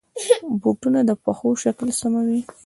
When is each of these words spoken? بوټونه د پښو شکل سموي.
بوټونه 0.61 0.99
د 1.09 1.11
پښو 1.23 1.49
شکل 1.63 1.87
سموي. 1.99 2.41